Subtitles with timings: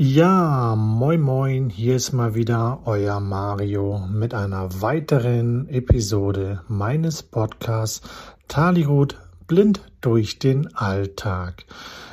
[0.00, 8.02] Ja, moin moin, hier ist mal wieder euer Mario mit einer weiteren Episode meines Podcasts
[8.46, 9.16] Talihut
[9.48, 11.64] blind durch den Alltag.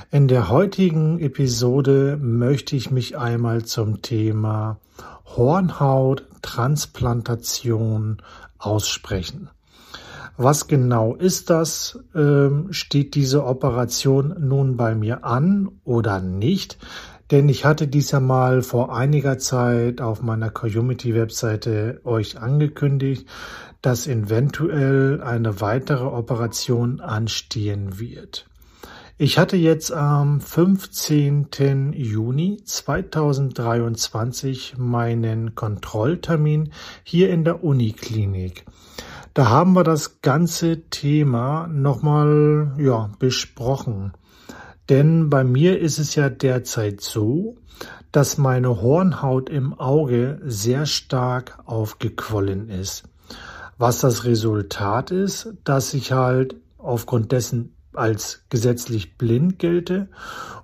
[0.09, 4.79] In der heutigen Episode möchte ich mich einmal zum Thema
[5.37, 8.17] Hornhauttransplantation
[8.57, 9.51] aussprechen.
[10.37, 11.97] Was genau ist das?
[12.13, 16.77] Ähm, steht diese Operation nun bei mir an oder nicht?
[17.31, 23.27] Denn ich hatte dies ja mal vor einiger Zeit auf meiner Community-Webseite euch angekündigt,
[23.81, 28.45] dass eventuell eine weitere Operation anstehen wird.
[29.17, 31.93] Ich hatte jetzt am 15.
[31.93, 38.65] Juni 2023 meinen Kontrolltermin hier in der Uniklinik.
[39.33, 44.11] Da haben wir das ganze Thema nochmal ja, besprochen.
[44.89, 47.57] Denn bei mir ist es ja derzeit so,
[48.11, 53.03] dass meine Hornhaut im Auge sehr stark aufgequollen ist.
[53.77, 60.07] Was das Resultat ist, dass ich halt aufgrund dessen als gesetzlich blind gelte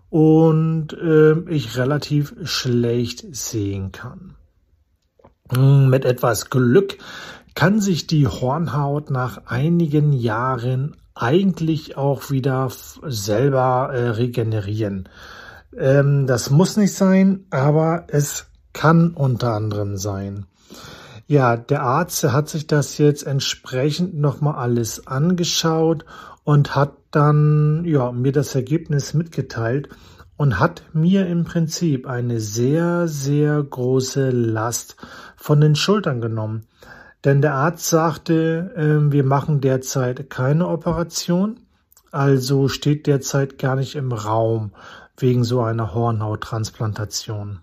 [0.09, 4.35] und äh, ich relativ schlecht sehen kann.
[5.53, 6.97] Mit etwas Glück
[7.55, 12.69] kann sich die Hornhaut nach einigen Jahren eigentlich auch wieder
[13.03, 15.07] selber äh, regenerieren.
[15.77, 20.45] Ähm, das muss nicht sein, aber es kann unter anderem sein.
[21.27, 26.05] Ja, der Arzt hat sich das jetzt entsprechend nochmal alles angeschaut
[26.43, 29.89] und hat dann ja, mir das Ergebnis mitgeteilt
[30.37, 34.97] und hat mir im Prinzip eine sehr, sehr große Last
[35.37, 36.65] von den Schultern genommen.
[37.23, 41.59] Denn der Arzt sagte, äh, wir machen derzeit keine Operation,
[42.11, 44.71] also steht derzeit gar nicht im Raum
[45.17, 47.59] wegen so einer Hornhauttransplantation.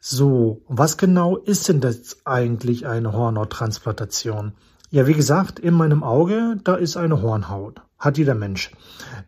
[0.00, 4.52] So, was genau ist denn das eigentlich eine Hornhauttransplantation?
[4.90, 7.82] Ja, wie gesagt, in meinem Auge, da ist eine Hornhaut.
[7.98, 8.70] Hat jeder Mensch.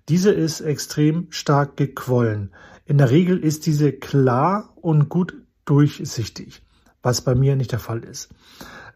[0.09, 2.55] Diese ist extrem stark gequollen.
[2.85, 6.63] In der Regel ist diese klar und gut durchsichtig,
[7.03, 8.29] was bei mir nicht der Fall ist.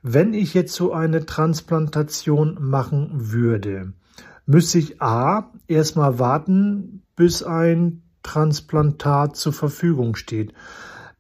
[0.05, 3.93] Wenn ich jetzt so eine Transplantation machen würde,
[4.47, 10.55] müsste ich A erstmal warten, bis ein Transplantat zur Verfügung steht.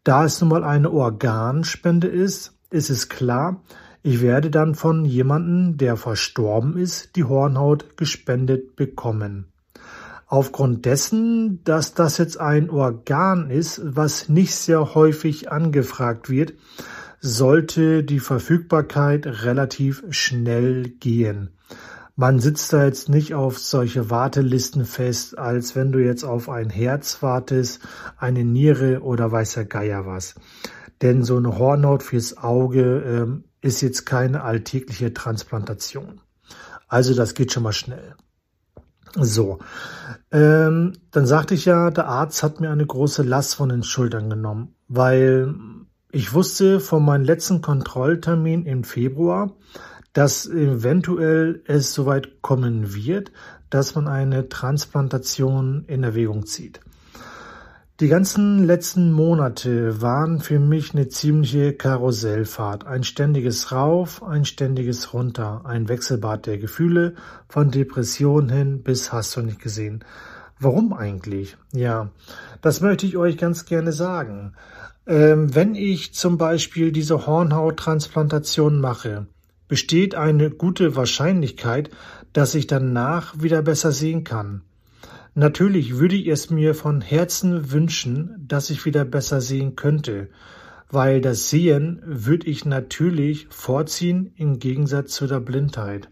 [0.03, 3.63] Da es nun mal eine Organspende ist, ist es klar,
[4.03, 9.47] ich werde dann von jemandem, der verstorben ist, die Hornhaut gespendet bekommen.
[10.27, 16.55] Aufgrund dessen, dass das jetzt ein Organ ist, was nicht sehr häufig angefragt wird,
[17.23, 21.51] sollte die Verfügbarkeit relativ schnell gehen.
[22.17, 26.69] Man sitzt da jetzt nicht auf solche Wartelisten fest, als wenn du jetzt auf ein
[26.69, 27.81] Herz wartest,
[28.19, 30.35] eine Niere oder weiß der Geier was.
[31.01, 36.21] Denn so eine Hornhaut fürs Auge ähm, ist jetzt keine alltägliche Transplantation.
[36.89, 38.17] Also das geht schon mal schnell.
[39.15, 39.61] So,
[40.33, 44.29] ähm, dann sagte ich ja, der Arzt hat mir eine große Last von den Schultern
[44.29, 45.55] genommen, weil
[46.13, 49.53] ich wusste von meinem letzten Kontrolltermin im Februar,
[50.13, 53.33] dass eventuell es soweit kommen wird,
[53.71, 56.81] dass man eine Transplantation in Erwägung zieht.
[58.01, 62.87] Die ganzen letzten Monate waren für mich eine ziemliche Karussellfahrt.
[62.87, 67.15] Ein ständiges Rauf, ein ständiges Runter, ein Wechselbad der Gefühle,
[67.49, 70.05] von Depression hin bis hast du nicht gesehen.
[70.59, 71.57] Warum eigentlich?
[71.73, 72.11] Ja,
[72.61, 74.53] das möchte ich euch ganz gerne sagen.
[75.07, 79.27] Ähm, wenn ich zum Beispiel diese Hornhauttransplantation mache,
[79.67, 81.91] besteht eine gute Wahrscheinlichkeit,
[82.33, 84.63] dass ich danach wieder besser sehen kann.
[85.35, 90.29] Natürlich würde ich es mir von Herzen wünschen, dass ich wieder besser sehen könnte,
[90.91, 96.11] weil das Sehen würde ich natürlich vorziehen im Gegensatz zu der Blindheit.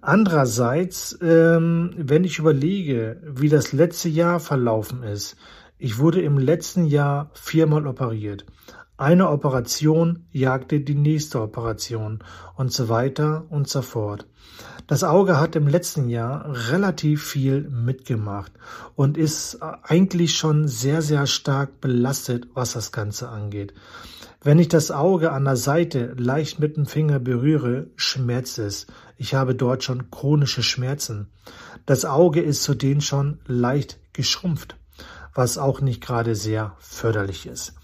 [0.00, 5.36] Andererseits, ähm, wenn ich überlege, wie das letzte Jahr verlaufen ist,
[5.80, 8.44] ich wurde im letzten Jahr viermal operiert.
[8.98, 12.22] Eine Operation jagte die nächste Operation
[12.54, 14.26] und so weiter und so fort.
[14.86, 18.52] Das Auge hat im letzten Jahr relativ viel mitgemacht
[18.94, 23.72] und ist eigentlich schon sehr, sehr stark belastet, was das Ganze angeht.
[24.42, 28.86] Wenn ich das Auge an der Seite leicht mit dem Finger berühre, schmerzt es.
[29.16, 31.28] Ich habe dort schon chronische Schmerzen.
[31.86, 34.76] Das Auge ist zudem schon leicht geschrumpft
[35.34, 37.74] was auch nicht gerade sehr förderlich ist.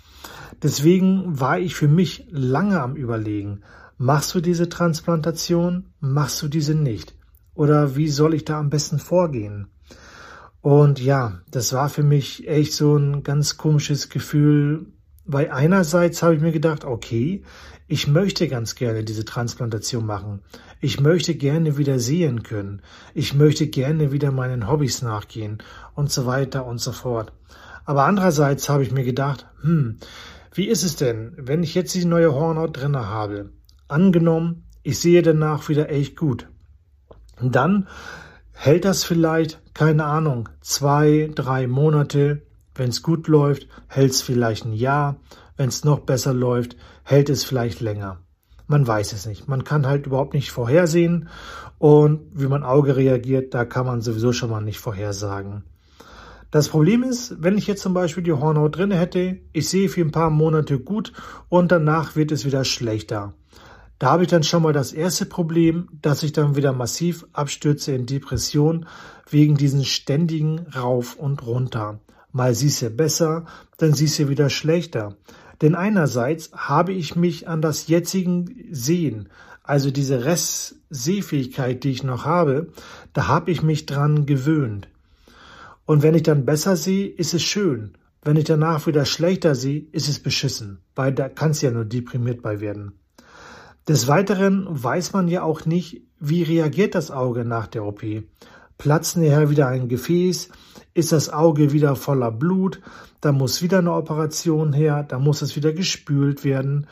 [0.62, 3.62] Deswegen war ich für mich lange am Überlegen,
[3.98, 7.14] machst du diese Transplantation, machst du diese nicht?
[7.54, 9.69] Oder wie soll ich da am besten vorgehen?
[10.60, 14.87] Und ja, das war für mich echt so ein ganz komisches Gefühl,
[15.25, 17.44] weil einerseits habe ich mir gedacht, okay,
[17.88, 20.40] ich möchte ganz gerne diese Transplantation machen.
[20.80, 22.82] Ich möchte gerne wieder sehen können.
[23.14, 25.58] Ich möchte gerne wieder meinen Hobbys nachgehen
[25.94, 27.32] und so weiter und so fort.
[27.84, 29.98] Aber andererseits habe ich mir gedacht, hm,
[30.52, 33.50] wie ist es denn, wenn ich jetzt die neue Hornhaut drinne habe?
[33.86, 36.48] Angenommen, ich sehe danach wieder echt gut.
[37.40, 37.86] Dann
[38.52, 42.42] hält das vielleicht, keine Ahnung, zwei, drei Monate.
[42.74, 45.20] Wenn es gut läuft, hält es vielleicht ein Jahr.
[45.56, 48.20] Wenn es noch besser läuft, hält es vielleicht länger.
[48.66, 49.48] Man weiß es nicht.
[49.48, 51.28] Man kann halt überhaupt nicht vorhersehen.
[51.78, 55.64] Und wie mein Auge reagiert, da kann man sowieso schon mal nicht vorhersagen.
[56.50, 60.00] Das Problem ist, wenn ich jetzt zum Beispiel die Hornhaut drin hätte, ich sehe für
[60.00, 61.12] ein paar Monate gut
[61.48, 63.34] und danach wird es wieder schlechter.
[63.98, 67.92] Da habe ich dann schon mal das erste Problem, dass ich dann wieder massiv abstürze
[67.92, 68.86] in Depression
[69.28, 72.00] wegen diesen ständigen Rauf und Runter.
[72.30, 73.46] Mal siehst du besser,
[73.78, 75.16] dann siehst du wieder schlechter.
[75.62, 79.28] Denn einerseits habe ich mich an das jetzigen Sehen,
[79.62, 82.68] also diese Restsehfähigkeit, die ich noch habe,
[83.12, 84.88] da habe ich mich dran gewöhnt.
[85.86, 87.92] Und wenn ich dann besser sehe, ist es schön.
[88.22, 91.84] Wenn ich danach wieder schlechter sehe, ist es beschissen, weil da kannst du ja nur
[91.84, 92.92] deprimiert bei werden.
[93.88, 98.02] Des Weiteren weiß man ja auch nicht, wie reagiert das Auge nach der OP.
[98.78, 100.50] Platzt nachher wieder ein Gefäß?
[100.94, 102.81] Ist das Auge wieder voller Blut?
[103.20, 106.87] Da muss wieder eine Operation her, da muss es wieder gespült werden.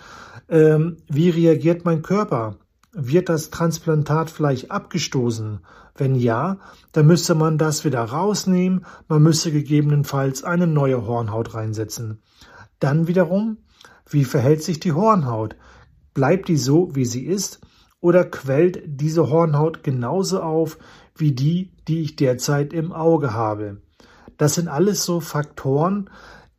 [0.49, 2.57] Ähm, wie reagiert mein Körper?
[2.93, 5.61] Wird das Transplantat vielleicht abgestoßen?
[5.97, 6.59] Wenn ja,
[6.93, 12.21] dann müsste man das wieder rausnehmen, man müsste gegebenenfalls eine neue Hornhaut reinsetzen.
[12.81, 13.59] Dann wiederum,
[14.09, 15.57] wie verhält sich die Hornhaut?
[16.15, 17.61] Bleibt die so, wie sie ist,
[18.01, 20.79] oder quellt diese Hornhaut genauso auf
[21.17, 23.83] wie die, die ich derzeit im Auge habe?
[24.37, 26.11] Das sind alles so Faktoren,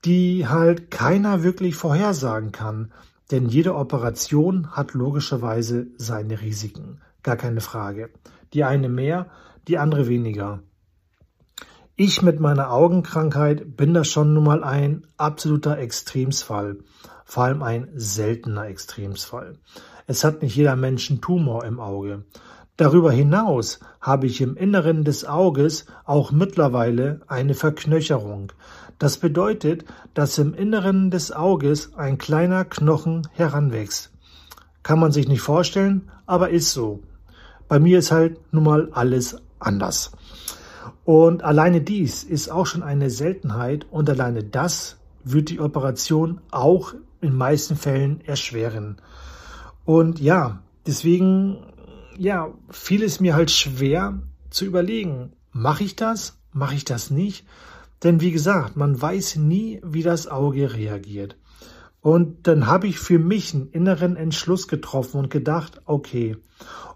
[0.05, 2.91] die halt keiner wirklich vorhersagen kann,
[3.31, 8.09] denn jede Operation hat logischerweise seine Risiken, gar keine Frage.
[8.53, 9.27] Die eine mehr,
[9.67, 10.61] die andere weniger.
[11.95, 16.77] Ich mit meiner Augenkrankheit bin da schon nun mal ein absoluter Extremsfall
[17.25, 19.57] vor allem ein seltener Extremsfall.
[20.07, 22.23] Es hat nicht jeder Mensch einen Tumor im Auge.
[22.77, 28.51] Darüber hinaus habe ich im Inneren des Auges auch mittlerweile eine Verknöcherung.
[28.99, 34.11] Das bedeutet, dass im Inneren des Auges ein kleiner Knochen heranwächst.
[34.83, 37.01] Kann man sich nicht vorstellen, aber ist so.
[37.67, 40.11] Bei mir ist halt nun mal alles anders.
[41.05, 46.93] Und alleine dies ist auch schon eine Seltenheit und alleine das wird die Operation auch
[47.21, 48.97] in meisten Fällen erschweren.
[49.85, 51.57] Und ja, deswegen,
[52.17, 54.19] ja, fiel es mir halt schwer
[54.49, 57.45] zu überlegen, mache ich das, mache ich das nicht?
[58.03, 61.37] Denn wie gesagt, man weiß nie, wie das Auge reagiert.
[62.01, 66.37] Und dann habe ich für mich einen inneren Entschluss getroffen und gedacht, okay,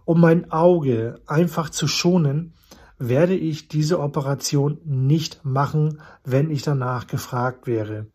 [0.05, 2.53] um mein Auge einfach zu schonen,
[2.99, 8.07] werde ich diese Operation nicht machen, wenn ich danach gefragt wäre.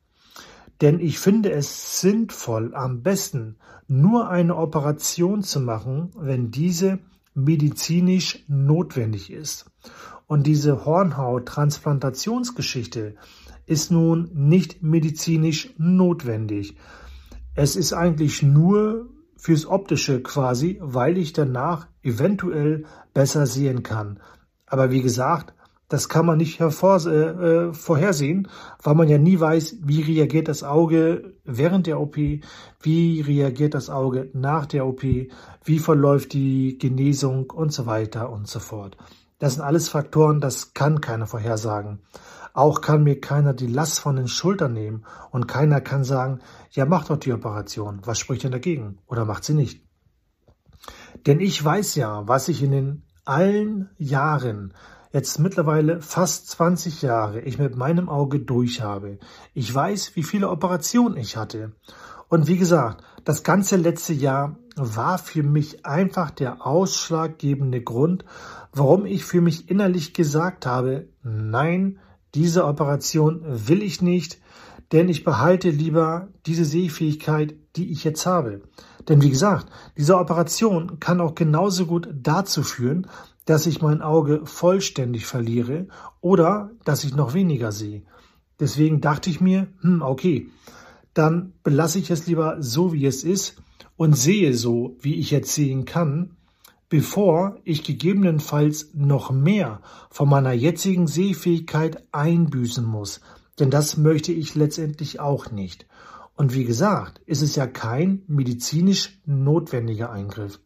[0.81, 3.57] Denn ich finde es sinnvoll, am besten
[3.89, 6.99] nur eine Operation zu machen, wenn diese
[7.35, 9.71] medizinisch notwendig ist.
[10.27, 13.15] Und diese Hornhaut-Transplantationsgeschichte
[13.67, 16.77] ist nun nicht medizinisch notwendig.
[17.55, 24.21] Es ist eigentlich nur fürs Optische quasi, weil ich danach eventuell besser sehen kann.
[24.67, 25.53] Aber wie gesagt,
[25.89, 28.49] das kann man nicht hervor, äh, äh, vorhersehen,
[28.83, 33.91] weil man ja nie weiß, wie reagiert das Auge während der OP, wie reagiert das
[33.91, 38.97] Auge nach der OP, wie verläuft die Genesung und so weiter und so fort.
[39.39, 42.01] Das sind alles Faktoren, das kann keiner vorhersagen.
[42.55, 46.39] Auch kann mir keiner die Last von den Schultern nehmen und keiner kann sagen,
[46.71, 48.01] ja, mach doch die Operation.
[48.05, 48.99] Was spricht denn dagegen?
[49.07, 49.85] Oder macht sie nicht?
[51.27, 54.73] Denn ich weiß ja, was ich in den allen Jahren
[55.15, 59.19] jetzt mittlerweile fast 20 Jahre ich mit meinem Auge durch habe.
[59.55, 61.71] Ich weiß, wie viele Operationen ich hatte.
[62.29, 68.25] Und wie gesagt, das ganze letzte Jahr war für mich einfach der ausschlaggebende Grund,
[68.73, 72.01] warum ich für mich innerlich gesagt habe, nein,
[72.35, 74.41] diese Operation will ich nicht,
[74.91, 78.63] denn ich behalte lieber diese Sehfähigkeit, die ich jetzt habe.
[79.09, 79.67] Denn wie gesagt,
[79.97, 83.07] diese Operation kann auch genauso gut dazu führen,
[83.45, 85.89] dass ich mein Auge vollständig verliere
[86.21, 88.03] oder dass ich noch weniger sehe.
[88.61, 90.49] Deswegen dachte ich mir, hm, okay,
[91.13, 93.57] dann belasse ich es lieber so, wie es ist
[93.97, 96.37] und sehe so, wie ich jetzt sehen kann,
[96.89, 103.21] bevor ich gegebenenfalls noch mehr von meiner jetzigen Sehfähigkeit einbüßen muss.
[103.59, 105.87] Denn das möchte ich letztendlich auch nicht.
[106.37, 110.61] Und wie gesagt, ist es ja kein medizinisch notwendiger Eingriff.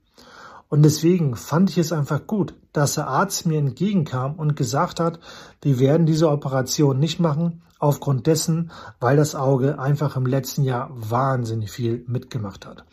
[0.68, 5.18] Und deswegen fand ich es einfach gut, dass der Arzt mir entgegenkam und gesagt hat,
[5.62, 8.70] wir werden diese Operation nicht machen, aufgrund dessen,
[9.00, 12.84] weil das Auge einfach im letzten Jahr wahnsinnig viel mitgemacht hat.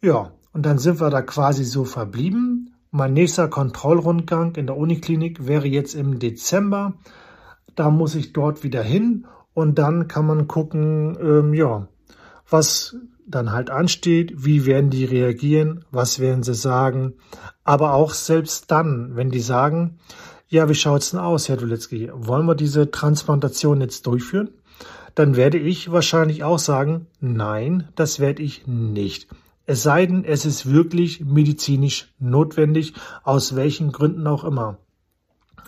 [0.00, 2.74] Ja, und dann sind wir da quasi so verblieben.
[2.90, 6.94] Mein nächster Kontrollrundgang in der Uniklinik wäre jetzt im Dezember.
[7.74, 11.88] Da muss ich dort wieder hin und dann kann man gucken, ähm, ja,
[12.48, 12.96] was
[13.26, 17.14] dann halt ansteht, wie werden die reagieren, was werden sie sagen.
[17.64, 19.98] Aber auch selbst dann, wenn die sagen,
[20.48, 24.50] ja, wie schaut's denn aus, Herr Duletzki, wollen wir diese Transplantation jetzt durchführen?
[25.14, 29.28] Dann werde ich wahrscheinlich auch sagen, nein, das werde ich nicht.
[29.66, 34.78] Es sei denn, es ist wirklich medizinisch notwendig, aus welchen Gründen auch immer.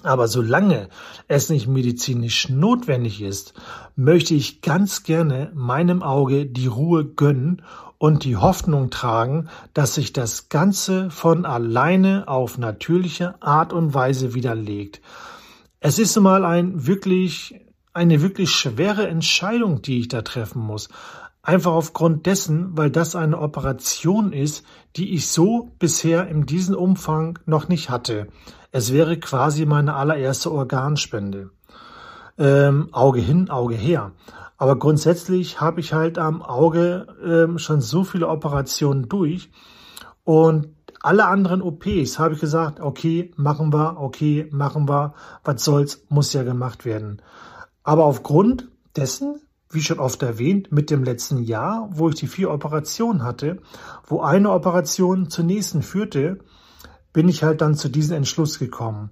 [0.07, 0.89] Aber solange
[1.27, 3.55] es nicht medizinisch notwendig ist,
[3.97, 7.63] möchte ich ganz gerne meinem Auge die Ruhe gönnen
[7.99, 14.35] und die Hoffnung tragen, dass sich das Ganze von alleine auf natürliche Art und Weise
[14.35, 15.01] widerlegt.
[15.81, 17.61] Es ist mal ein wirklich,
[17.93, 20.89] eine wirklich schwere Entscheidung, die ich da treffen muss.
[21.43, 24.65] Einfach aufgrund dessen, weil das eine Operation ist,
[24.97, 28.29] die ich so bisher in diesem Umfang noch nicht hatte.
[28.77, 31.49] Es wäre quasi meine allererste Organspende.
[32.37, 34.13] Ähm, Auge hin, Auge her.
[34.59, 39.51] Aber grundsätzlich habe ich halt am Auge ähm, schon so viele Operationen durch
[40.25, 40.69] und
[41.01, 46.35] alle anderen OPs habe ich gesagt, okay, machen wir, okay, machen wir, was soll's, muss
[46.35, 47.23] ja gemacht werden.
[47.83, 49.41] Aber aufgrund dessen,
[49.71, 53.63] wie schon oft erwähnt, mit dem letzten Jahr, wo ich die vier Operationen hatte,
[54.07, 56.41] wo eine Operation zur nächsten führte,
[57.17, 59.09] bin ich halt dann zu diesem Entschluss gekommen.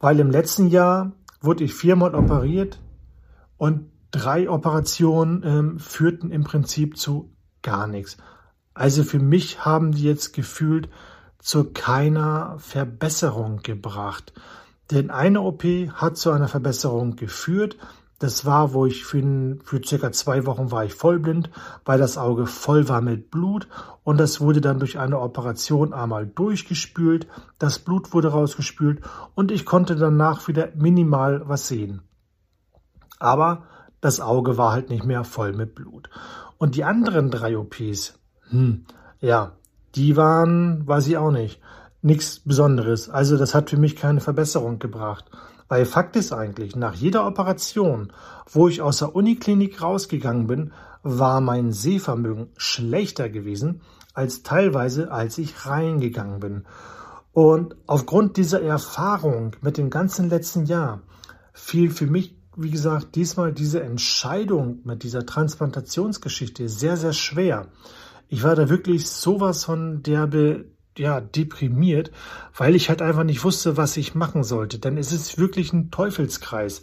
[0.00, 2.80] Weil im letzten Jahr wurde ich viermal operiert
[3.58, 8.16] und drei Operationen ähm, führten im Prinzip zu gar nichts.
[8.72, 10.88] Also für mich haben die jetzt gefühlt
[11.38, 14.32] zu keiner Verbesserung gebracht.
[14.90, 17.76] Denn eine OP hat zu einer Verbesserung geführt,
[18.18, 21.50] das war, wo ich für, für circa zwei Wochen war ich vollblind,
[21.84, 23.68] weil das Auge voll war mit Blut
[24.04, 27.26] und das wurde dann durch eine Operation einmal durchgespült.
[27.58, 29.00] Das Blut wurde rausgespült
[29.34, 32.02] und ich konnte danach wieder minimal was sehen.
[33.18, 33.64] Aber
[34.00, 36.10] das Auge war halt nicht mehr voll mit Blut.
[36.58, 38.18] Und die anderen drei OPs,
[38.50, 38.84] hm,
[39.20, 39.52] ja,
[39.94, 41.60] die waren, weiß ich auch nicht,
[42.02, 43.08] nichts Besonderes.
[43.08, 45.30] Also das hat für mich keine Verbesserung gebracht.
[45.68, 48.12] Weil Fakt ist eigentlich, nach jeder Operation,
[48.50, 53.80] wo ich aus der Uniklinik rausgegangen bin, war mein Sehvermögen schlechter gewesen
[54.14, 56.64] als teilweise, als ich reingegangen bin.
[57.32, 61.02] Und aufgrund dieser Erfahrung mit dem ganzen letzten Jahr
[61.52, 67.66] fiel für mich, wie gesagt, diesmal diese Entscheidung mit dieser Transplantationsgeschichte sehr, sehr schwer.
[68.28, 70.66] Ich war da wirklich sowas von derbe
[70.98, 72.10] ja, deprimiert,
[72.56, 74.78] weil ich halt einfach nicht wusste, was ich machen sollte.
[74.78, 76.82] Denn es ist wirklich ein Teufelskreis.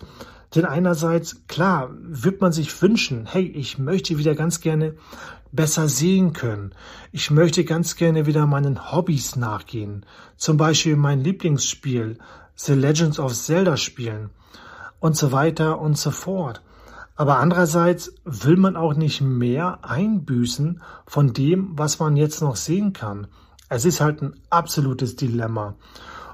[0.53, 4.95] Denn einerseits, klar, wird man sich wünschen, hey, ich möchte wieder ganz gerne
[5.51, 6.73] besser sehen können.
[7.11, 10.05] Ich möchte ganz gerne wieder meinen Hobbys nachgehen.
[10.37, 12.17] Zum Beispiel mein Lieblingsspiel,
[12.55, 14.29] The Legends of Zelda spielen
[14.99, 16.61] und so weiter und so fort.
[17.15, 22.93] Aber andererseits will man auch nicht mehr einbüßen von dem, was man jetzt noch sehen
[22.93, 23.27] kann.
[23.73, 25.75] Es ist halt ein absolutes Dilemma.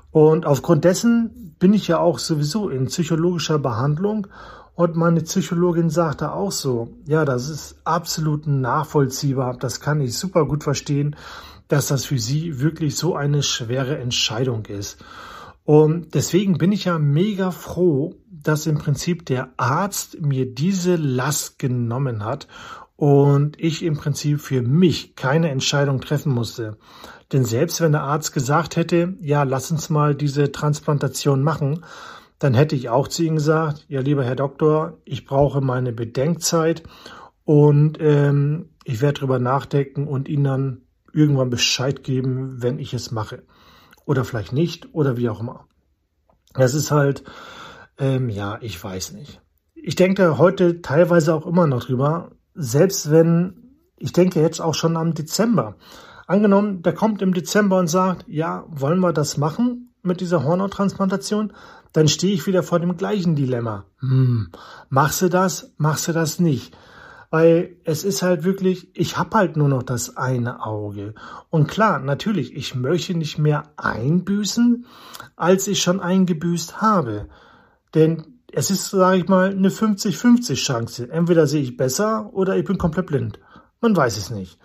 [0.10, 4.26] Und aufgrund dessen bin ich ja auch sowieso in psychologischer Behandlung
[4.74, 10.48] und meine Psychologin sagte auch so, ja, das ist absolut nachvollziehbar, das kann ich super
[10.48, 11.16] gut verstehen,
[11.68, 14.98] dass das für sie wirklich so eine schwere Entscheidung ist.
[15.64, 21.60] Und deswegen bin ich ja mega froh, dass im Prinzip der Arzt mir diese Last
[21.60, 22.48] genommen hat
[22.96, 26.78] und ich im Prinzip für mich keine Entscheidung treffen musste.
[27.32, 31.84] Denn selbst wenn der Arzt gesagt hätte, ja, lass uns mal diese Transplantation machen,
[32.40, 36.84] dann hätte ich auch zu ihm gesagt, ja, lieber Herr Doktor, ich brauche meine Bedenkzeit
[37.44, 40.82] und ähm, ich werde drüber nachdenken und Ihnen dann
[41.14, 43.44] irgendwann Bescheid geben, wenn ich es mache.
[44.06, 45.68] Oder vielleicht nicht oder wie auch immer.
[46.54, 47.24] Das ist halt,
[47.98, 49.42] ähm, ja, ich weiß nicht.
[49.74, 54.96] Ich denke heute teilweise auch immer noch drüber, selbst wenn, ich denke jetzt auch schon
[54.96, 55.76] am Dezember,
[56.28, 61.54] Angenommen, der kommt im Dezember und sagt, ja, wollen wir das machen mit dieser Hornottransplantation?
[61.94, 63.86] Dann stehe ich wieder vor dem gleichen Dilemma.
[64.02, 64.50] Hm,
[64.90, 66.78] machst du das, machst du das nicht?
[67.30, 71.14] Weil es ist halt wirklich, ich habe halt nur noch das eine Auge.
[71.50, 74.86] Und klar, natürlich, ich möchte nicht mehr einbüßen,
[75.38, 77.30] als ich schon eingebüßt habe.
[77.96, 81.10] Denn es ist, sage ich mal, eine 50-50 Chance.
[81.10, 83.40] Entweder sehe ich besser oder ich bin komplett blind.
[83.80, 84.60] Man weiß es nicht.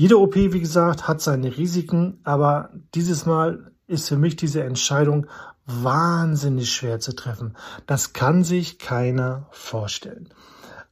[0.00, 5.26] Jede OP, wie gesagt, hat seine Risiken, aber dieses Mal ist für mich diese Entscheidung
[5.66, 7.56] wahnsinnig schwer zu treffen.
[7.84, 10.28] Das kann sich keiner vorstellen.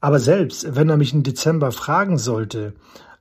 [0.01, 2.75] Aber selbst wenn er mich im Dezember fragen sollte,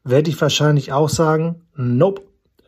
[0.04, 2.24] werde ich wahrscheinlich auch sagen, nope,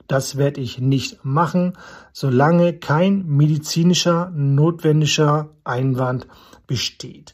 [0.08, 1.74] das werde ich nicht machen,
[2.14, 6.28] solange kein medizinischer notwendiger Einwand
[6.68, 7.34] besteht.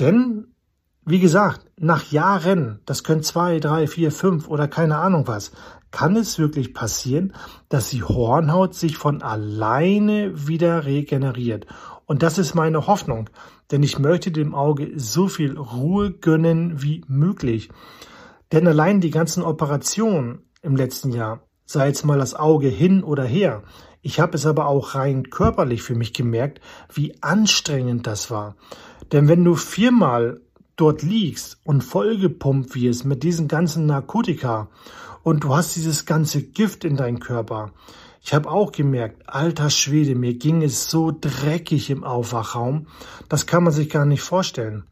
[0.00, 0.54] Denn,
[1.08, 5.52] wie gesagt, nach Jahren, das können zwei, drei, vier, fünf oder keine Ahnung was,
[5.92, 7.32] kann es wirklich passieren,
[7.68, 11.66] dass die Hornhaut sich von alleine wieder regeneriert.
[12.06, 13.30] Und das ist meine Hoffnung,
[13.70, 17.70] denn ich möchte dem Auge so viel Ruhe gönnen wie möglich.
[18.50, 23.24] Denn allein die ganzen Operationen im letzten Jahr, sei jetzt mal das Auge hin oder
[23.24, 23.62] her,
[24.02, 26.60] ich habe es aber auch rein körperlich für mich gemerkt,
[26.92, 28.56] wie anstrengend das war.
[29.12, 30.40] Denn wenn du viermal
[30.76, 34.68] dort liegst und vollgepumpt wirst mit diesen ganzen Narkotika
[35.22, 37.72] und du hast dieses ganze Gift in deinem Körper,
[38.26, 42.88] ich habe auch gemerkt, alter Schwede, mir ging es so dreckig im Aufwachraum,
[43.28, 44.84] das kann man sich gar nicht vorstellen.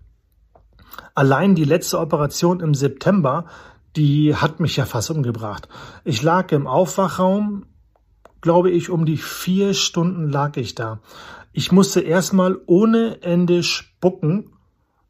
[1.17, 3.47] Allein die letzte Operation im September,
[3.97, 5.69] die hat mich ja fast umgebracht.
[6.05, 7.67] Ich lag im Aufwachraum,
[8.41, 11.00] glaube ich, um die vier Stunden lag ich da.
[11.53, 14.54] Ich musste erstmal ohne Ende spucken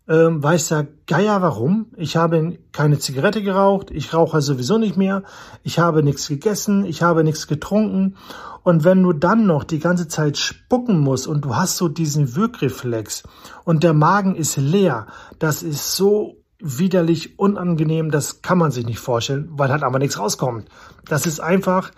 [0.08, 1.86] ähm, weiß der Geier warum.
[1.96, 5.22] Ich habe keine Zigarette geraucht, ich rauche sowieso nicht mehr,
[5.62, 8.16] ich habe nichts gegessen, ich habe nichts getrunken.
[8.62, 12.34] Und wenn du dann noch die ganze Zeit spucken musst und du hast so diesen
[12.34, 13.22] Wirkreflex
[13.64, 15.06] und der Magen ist leer,
[15.38, 20.18] das ist so widerlich unangenehm, das kann man sich nicht vorstellen, weil halt aber nichts
[20.18, 20.66] rauskommt.
[21.06, 21.90] Das ist einfach,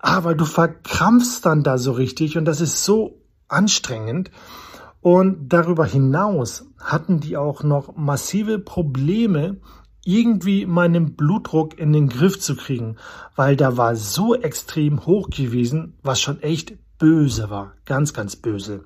[0.00, 4.30] ah, weil du verkrampfst dann da so richtig und das ist so anstrengend.
[5.00, 9.56] Und darüber hinaus hatten die auch noch massive Probleme,
[10.04, 12.96] irgendwie meinen Blutdruck in den Griff zu kriegen,
[13.36, 18.84] weil da war so extrem hoch gewesen, was schon echt böse war, ganz, ganz böse.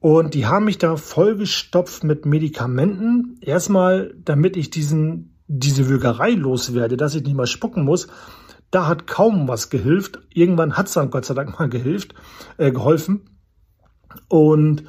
[0.00, 3.38] Und die haben mich da vollgestopft mit Medikamenten.
[3.40, 8.06] Erstmal, damit ich diesen, diese Würgerei loswerde, dass ich nicht mal spucken muss.
[8.70, 10.20] Da hat kaum was gehilft.
[10.32, 12.14] Irgendwann hat es dann Gott sei Dank mal gehilft,
[12.58, 13.37] äh, geholfen.
[14.28, 14.84] Und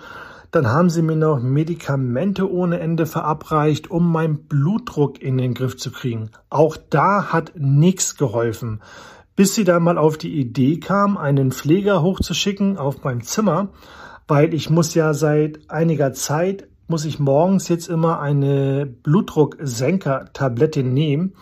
[0.51, 5.77] dann haben sie mir noch Medikamente ohne Ende verabreicht, um meinen Blutdruck in den Griff
[5.77, 6.32] zu kriegen.
[6.49, 8.82] Auch da hat nichts geholfen.
[9.36, 13.69] Bis sie dann mal auf die Idee kam, einen Pfleger hochzuschicken auf mein Zimmer,
[14.27, 21.36] weil ich muss ja seit einiger Zeit, muss ich morgens jetzt immer eine Blutdrucksenker-Tablette nehmen,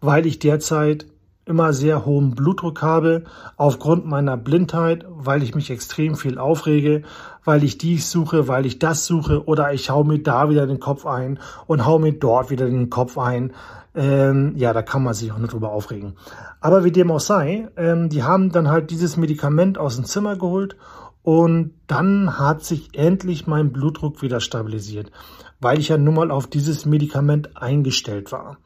[0.00, 1.06] weil ich derzeit
[1.46, 3.24] immer sehr hohen Blutdruck habe,
[3.56, 7.02] aufgrund meiner Blindheit, weil ich mich extrem viel aufrege,
[7.44, 10.80] weil ich dies suche, weil ich das suche oder ich hau mir da wieder den
[10.80, 13.52] Kopf ein und hau mir dort wieder den Kopf ein.
[13.94, 16.14] Ähm, ja, da kann man sich auch nicht drüber aufregen.
[16.60, 20.36] Aber wie dem auch sei, ähm, die haben dann halt dieses Medikament aus dem Zimmer
[20.36, 20.76] geholt
[21.22, 25.12] und dann hat sich endlich mein Blutdruck wieder stabilisiert,
[25.60, 28.58] weil ich ja nun mal auf dieses Medikament eingestellt war.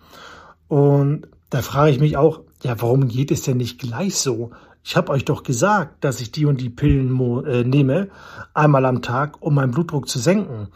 [0.66, 4.50] Und da frage ich mich auch, ja, warum geht es denn nicht gleich so?
[4.82, 8.08] Ich habe euch doch gesagt, dass ich die und die Pillen äh, nehme,
[8.54, 10.68] einmal am Tag, um meinen Blutdruck zu senken.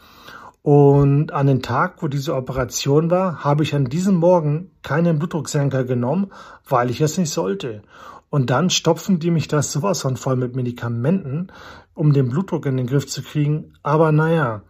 [0.61, 5.83] Und an den Tag, wo diese Operation war, habe ich an diesem Morgen keinen Blutdrucksenker
[5.83, 6.31] genommen,
[6.67, 7.81] weil ich es nicht sollte.
[8.29, 11.51] Und dann stopfen die mich das sowas von voll mit Medikamenten,
[11.93, 13.73] um den Blutdruck in den Griff zu kriegen.
[13.83, 14.61] Aber naja,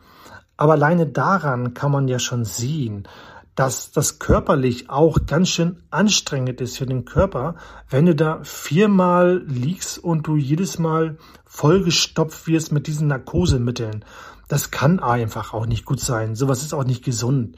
[0.58, 3.08] aber alleine daran kann man ja schon sehen,
[3.56, 7.56] dass das körperlich auch ganz schön anstrengend ist für den Körper,
[7.90, 14.04] wenn du da viermal liegst und du jedes Mal vollgestopft wirst mit diesen Narkosemitteln.
[14.48, 16.36] Das kann einfach auch nicht gut sein.
[16.36, 17.56] Sowas ist auch nicht gesund.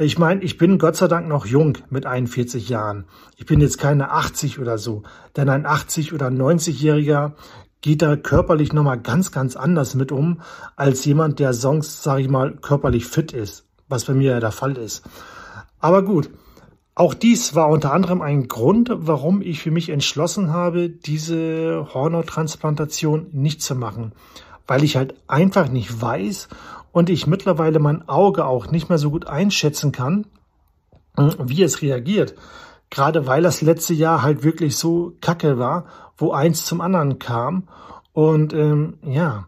[0.00, 3.06] Ich meine, ich bin Gott sei Dank noch jung mit 41 Jahren.
[3.36, 5.02] Ich bin jetzt keine 80 oder so.
[5.36, 7.32] Denn ein 80 oder 90-Jähriger
[7.80, 10.40] geht da körperlich nochmal ganz, ganz anders mit um,
[10.76, 14.52] als jemand, der sonst, sage ich mal, körperlich fit ist was bei mir ja der
[14.52, 15.02] Fall ist.
[15.80, 16.30] Aber gut,
[16.94, 23.28] auch dies war unter anderem ein Grund, warum ich für mich entschlossen habe, diese Hornontransplantation
[23.32, 24.12] nicht zu machen,
[24.66, 26.48] weil ich halt einfach nicht weiß
[26.90, 30.26] und ich mittlerweile mein Auge auch nicht mehr so gut einschätzen kann,
[31.16, 32.34] wie es reagiert.
[32.90, 35.84] Gerade weil das letzte Jahr halt wirklich so kacke war,
[36.16, 37.68] wo eins zum anderen kam.
[38.12, 39.46] Und ähm, ja,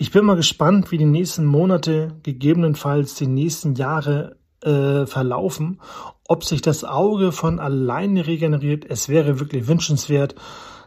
[0.00, 5.78] ich bin mal gespannt, wie die nächsten Monate, gegebenenfalls die nächsten Jahre äh, verlaufen.
[6.26, 10.36] Ob sich das Auge von alleine regeneriert, es wäre wirklich wünschenswert.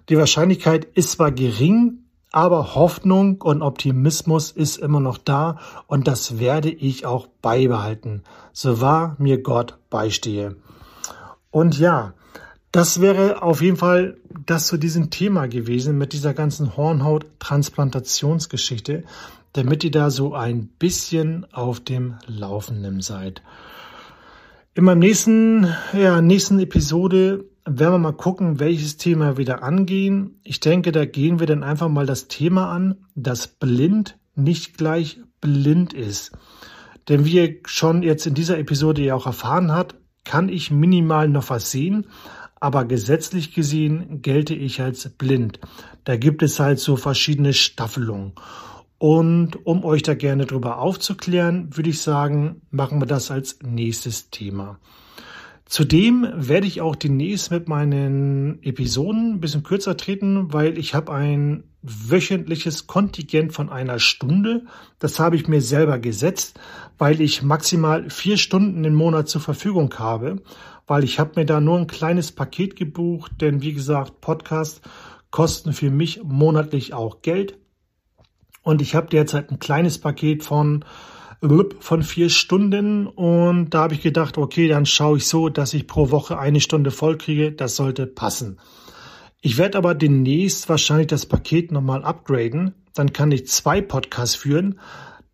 [0.10, 6.40] Die Wahrscheinlichkeit ist zwar gering, aber Hoffnung und Optimismus ist immer noch da und das
[6.40, 10.56] werde ich auch beibehalten, so wahr mir Gott beistehe.
[11.52, 12.16] Und ja,
[12.74, 19.06] das wäre auf jeden Fall das zu diesem Thema gewesen mit dieser ganzen Hornhaut-Transplantationsgeschichte,
[19.54, 23.44] damit ihr da so ein bisschen auf dem Laufenden seid.
[24.74, 30.40] In meinem nächsten, ja, nächsten Episode werden wir mal gucken, welches Thema wieder angehen.
[30.44, 35.20] Ich denke, da gehen wir dann einfach mal das Thema an, dass blind nicht gleich
[35.42, 36.32] blind ist.
[37.08, 41.28] Denn wie ihr schon jetzt in dieser Episode ja auch erfahren habt, kann ich minimal
[41.28, 42.08] noch was sehen,
[42.64, 45.60] aber gesetzlich gesehen gelte ich als blind.
[46.06, 48.32] Da gibt es halt so verschiedene Staffelungen.
[48.98, 54.30] Und um euch da gerne drüber aufzuklären, würde ich sagen, machen wir das als nächstes
[54.30, 54.80] Thema.
[55.66, 61.12] Zudem werde ich auch demnächst mit meinen Episoden ein bisschen kürzer treten, weil ich habe
[61.12, 64.66] ein wöchentliches Kontingent von einer Stunde.
[65.00, 66.60] Das habe ich mir selber gesetzt,
[66.98, 70.42] weil ich maximal vier Stunden im Monat zur Verfügung habe
[70.88, 74.82] weil ich habe mir da nur ein kleines Paket gebucht, denn wie gesagt, Podcast
[75.32, 77.58] kosten für mich monatlich auch Geld.
[78.62, 80.86] Und ich habe derzeit ein kleines Paket von
[81.80, 85.88] von vier Stunden und da habe ich gedacht, okay, dann schaue ich so, dass ich
[85.88, 87.52] pro Woche eine Stunde voll kriege.
[87.52, 88.60] Das sollte passen.
[89.42, 92.76] Ich werde aber demnächst wahrscheinlich das Paket nochmal upgraden.
[92.94, 94.80] Dann kann ich zwei Podcasts führen.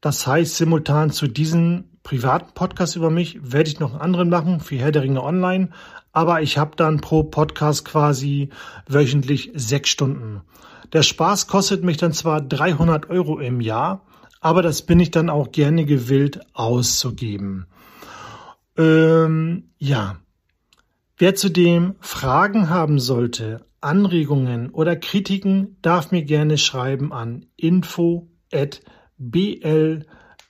[0.02, 4.62] Das heißt, simultan zu diesen privaten Podcast über mich werde ich noch einen anderen machen
[4.62, 5.70] für Herr der Ringe Online,
[6.12, 8.50] aber ich habe dann pro Podcast quasi
[8.88, 10.42] wöchentlich sechs Stunden.
[10.92, 14.08] Der Spaß kostet mich dann zwar 300 Euro im Jahr,
[14.42, 17.68] aber das bin ich dann auch gerne gewillt auszugeben.
[18.76, 20.16] Ähm, ja.
[21.16, 28.26] Wer zudem Fragen haben sollte, Anregungen oder Kritiken, darf mir gerne schreiben an info@bl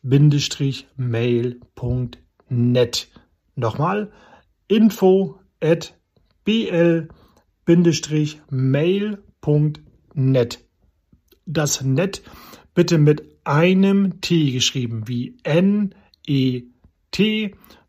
[0.02, 1.58] mail.net.
[3.56, 4.12] Nochmal
[4.68, 5.94] info at
[6.46, 7.10] bl-mail.net.
[11.46, 12.22] Das Net
[12.74, 15.96] bitte mit einem T geschrieben, wie N-E-T,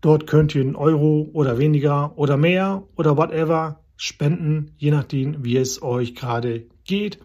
[0.00, 5.56] Dort könnt ihr einen Euro oder weniger oder mehr oder whatever spenden, je nachdem, wie
[5.56, 7.18] es euch gerade geht,